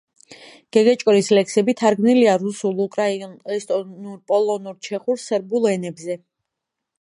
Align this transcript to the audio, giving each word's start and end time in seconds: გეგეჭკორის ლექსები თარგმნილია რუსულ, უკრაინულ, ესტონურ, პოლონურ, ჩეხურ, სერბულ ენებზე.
გეგეჭკორის 0.75 1.27
ლექსები 1.37 1.75
თარგმნილია 1.81 2.33
რუსულ, 2.45 2.81
უკრაინულ, 2.85 3.35
ესტონურ, 3.57 4.17
პოლონურ, 4.33 4.81
ჩეხურ, 4.89 5.23
სერბულ 5.27 5.71
ენებზე. 5.75 6.19